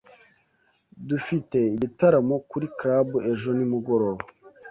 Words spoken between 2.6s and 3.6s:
club ejo